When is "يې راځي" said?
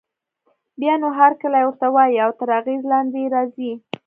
3.23-3.71